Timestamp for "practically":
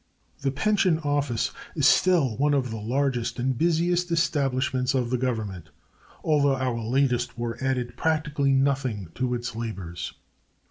7.97-8.51